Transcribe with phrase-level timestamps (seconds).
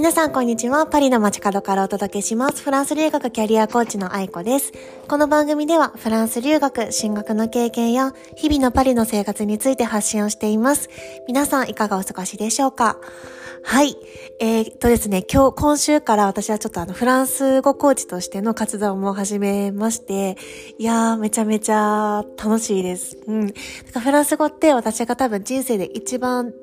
[0.00, 0.86] 皆さんこんにちは。
[0.86, 2.62] パリの街角からお届けします。
[2.62, 4.72] フランス留学キャリアコーチの愛子です。
[5.06, 10.88] この番組ではフランス留学、進学の経験や日々のパリの生活について発信をしています。
[11.28, 12.96] 皆さんいかがお過ごしでしょうか？
[13.62, 13.94] はい。
[14.40, 20.38] えー、っとですね、今日、今週から私はちょっとあの、フランス語コーチとしての活動も始めまして、
[20.78, 23.18] いやー、めちゃめちゃ楽しいです。
[23.26, 23.52] うん。
[23.92, 26.54] かフランス語って私が多分人生で一番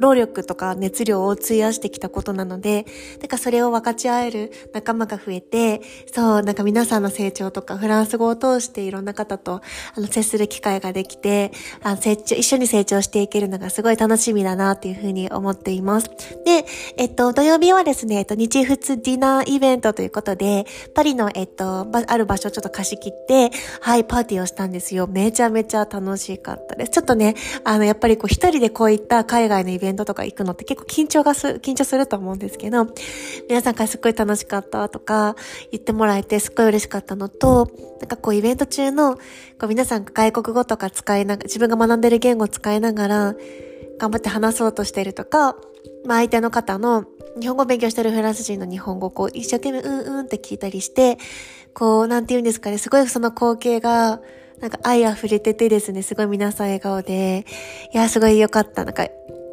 [0.00, 2.86] 労力とか熱量を費やしてきたことなので、
[3.20, 5.82] だかそれを分かち合える仲間が増えて、
[6.12, 9.60] そう、なんか皆さんの成長とか、フランス語を通していろんな方と、
[9.94, 16.10] あの、接する機会ができて、あ、成長、一緒に成長していけるのがすごい楽しみだなっていうふうに思っています。
[16.44, 16.64] で、
[16.96, 25.06] えっと、土曜日はですね、えっと、日仏ディナーイベントということで、パリの、えっと、ある場所をちょっと貸し切って、はい、パーティーをしたんですよ。
[25.06, 26.90] めちゃめちゃ楽しかったです。
[26.92, 32.86] ちょっとね、あの、やっぱりこう、一人でこういった海外のイベントベントとか行くのって結構緊張がす、緊張すると思うんですけど、
[33.48, 35.36] 皆さんからすっごい楽しかったとか
[35.70, 39.20] 言ってもらえてすっごい嬉しかったのと、なんかこうイベント中の、こ
[39.64, 43.34] う皆さん外国語とか使いながら、自分が学んでる言語を使いながら、
[43.98, 45.56] 頑張って話そうとしてるとか、
[46.06, 47.04] まあ相手の方の
[47.40, 51.18] 日本語を勉強してるフランス人の日本語をこう一生懸命うんうんって聞いたりして、
[51.74, 54.20] こうなんて言うんですかね、すごいその光景が
[54.60, 57.46] なんか愛溢れててですね、すごい皆さん笑顔で、
[57.94, 58.84] いや、すごい良かった。
[58.84, 59.06] なんか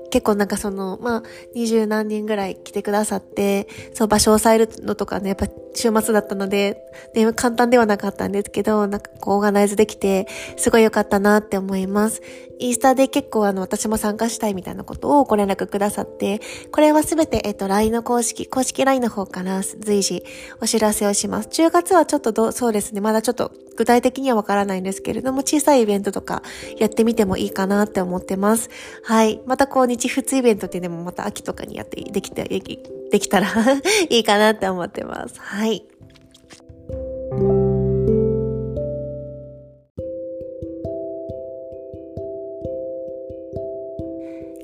[0.09, 6.77] 結構なんかその、まあ、二十何人ぐらい来てくださって、そう、場所を抑えるのとかね、やっぱ週末だったので、
[7.13, 10.27] で、簡単ではなかったんですけど、なんかこう、オーガナイズできて、
[10.57, 12.21] すごい良かったなって思います。
[12.59, 20.23] イースタで結構あの、私も参加したいみたいなことをご連絡くださって、これはすべて、えっと、LINE の公式、公式 LINE の方から随時
[20.61, 21.49] お知らせをします。
[21.49, 26.41] 10月はちょっとど、そうですね、まだちょっと具体的にはわからないんですけれども、小さいイベントとか
[26.77, 28.69] やってみてもいいかなって思ってます。
[29.03, 29.39] はい。
[29.45, 33.47] またこう、日仏イベントっていうのもまた秋とかにやって、できて、できたら
[34.09, 35.35] いいかなって思ってます。
[35.37, 35.85] はい。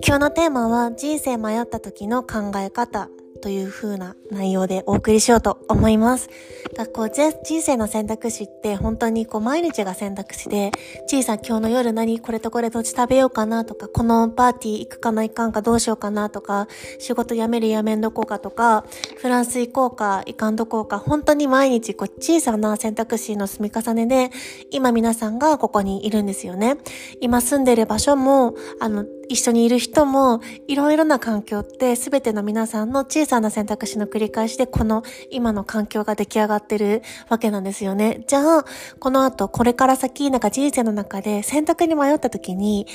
[0.06, 3.10] 今日のテーマは人生迷った時の考え方
[3.44, 6.30] という風な内容でお送りしようと思います。
[6.78, 10.72] だこう人生の選択肢って本当にこう毎日が選択肢で、
[11.08, 18.86] 小さん今日の夜何これとこれどっち食べようかなとか、このパーティー行くかな行かんかどうしようかなとか、仕事辞める辞めんどこうかとか、
[19.18, 24.32] フランス行こうか行かんどこうか、本当に毎日こう小さな選択肢の積み重ねで、
[24.72, 26.78] 今皆さんがここにいるんですよね。
[27.20, 38.24] 今住んでる場所も、あの、一緒にいる人も、いろいろな環境って全ての皆さんの小さな選択肢の繰り返しで、この今の環境が出来上がってるわけなんですよね。
[38.28, 38.66] じゃあ、
[39.00, 42.88] この後、これから先、なんか人生の中で選択に迷った時に、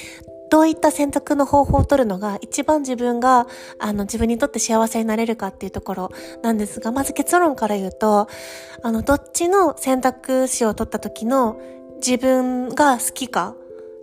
[0.51, 3.47] どういった選択の方法を取るのが一番自分が、
[3.79, 6.11] あの、自分にとって幸せになれるかっていうところ
[6.43, 8.29] なんですが、まず結論から言うと、
[8.83, 11.61] あの、どっちの選択肢を取った時の
[11.97, 13.55] 自分が好きか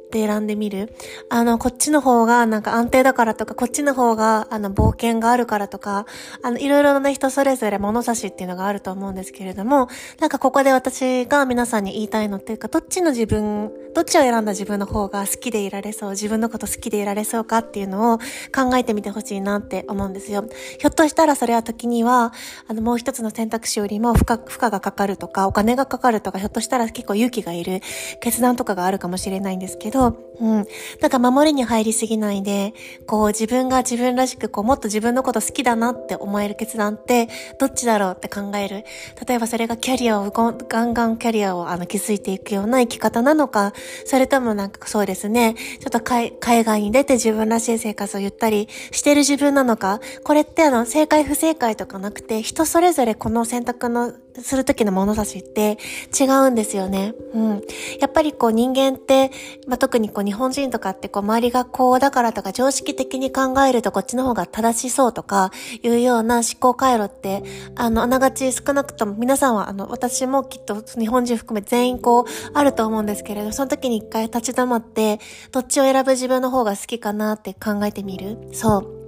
[0.06, 0.94] って選んでみる？
[1.30, 6.06] あの、こっちの方がなんか安定だからとか、こっちの方があの冒険があるからとか、
[6.44, 9.90] あの、いろいろな、ね、人それぞれ物差しっていうのがあると思うんですけれども、
[10.20, 18.18] なんかここで私が皆さんに言いたいのっていうか、どっちの自分、どっちを選んだ自分の方が好きでいられそう、自分のこと好きでいられそうかっていうのを
[18.54, 20.46] 考えてみてほしいなって思うんですよ。
[20.80, 22.34] ひょっとしたらそれは時には、
[22.68, 27.82] あの、もう一つの選択肢よりも負荷、負荷がかかるとか、お金がかかるとか、ひょっとしたら結構勇気がいる
[28.22, 30.68] 決断とかがあるかもしれないんですけど、ど、うん。
[31.00, 32.74] なんか守りに入りすぎないで、
[33.08, 38.84] こう自分が自分らしく、こうもっと自分のこと好きだなって思える決断って、どっちだろうって考える。
[39.28, 43.74] 例えばそれがキャリアを、ガンガンキャリアをあの築いていくような生き方なのか、
[44.06, 55.78] それともなんかそうですね、ちょっと海外に出て自分らしい生活を言ったりしてる自分なのか、これってあの、正解不正解とかなくて、人それぞれこの選択のするときの物差しって
[56.18, 57.14] 違うんですよね。
[57.34, 57.62] うん。
[58.00, 59.32] やっぱりこう人間って、
[59.68, 65.52] まあ、特にこう日本人とかってこう周りがこうだからとか常識的に考えるとこっちの方が正しそうとか
[65.82, 67.44] いうような思考回路って、
[67.76, 75.20] あの、あながち少なくとも皆さんはあの、私もきっと日本人含め全員こうあると思うんですけれど、その時に一回立ち止まって、
[75.52, 78.38] どっちを選ぶ自分の方が好きかなって考えてみる。
[78.54, 79.06] そう。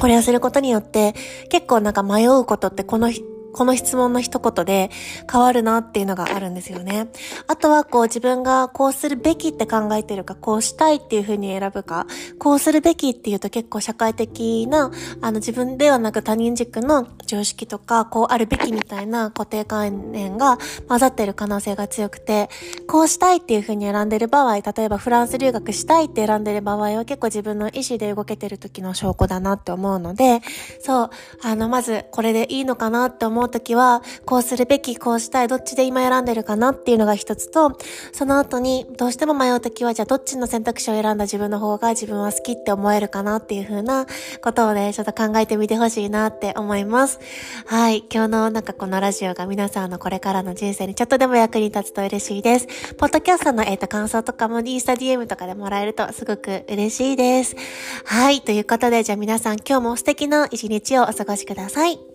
[0.00, 1.14] これをすることによって、
[1.50, 4.90] 結構なんか迷うことってこの人この質問の一言で
[5.30, 7.08] 変わるなっていうのがあるんですよね。
[7.46, 12.06] あとはこう自分がこうするべきって考えてるか、こうしたいっていう風に選ぶか、
[12.38, 14.90] こうするべきっていうと結構社会的な、
[15.20, 20.58] あの自分ではなく他人軸の常識とか、こうあるべきみたいな固定観念が
[20.88, 22.48] 混ざってる可能性が強くて、
[22.88, 30.40] こうしたいっていう風に選んでる場合、例えばフランス留学したいって選んでる場合は結構自分の意思で動けてる時の証拠だなって思うので、
[30.80, 31.10] そう、
[31.42, 37.76] あのまずこれでいいのかなって思う思う時は、こうするべき、こうしたい、どっちで今選んでるかなっていうのが一つと、
[38.12, 44.06] その後にどうしても迷う時は、じゃあどっちの選択肢を選んだ自分の方が自分は好きって思えるかなっていう風な
[44.42, 47.20] ことをね、ちょっと考えてみてほしいなって思います。
[47.66, 48.04] はい。
[48.12, 52.66] 今日のなんかこのラジオが皆さんのこれからの人生にちょっとでも役に立つと嬉しいです。
[52.94, 57.56] ポッドキャストのえっ、ー、と感想とかもインスタ DM とかでもらえるとすごく嬉しいです。
[58.04, 58.40] はい。
[58.40, 62.13] ということで、じゃあ皆さん今日も素敵な一日をお過ごしください。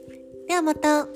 [0.49, 1.07] ではまた。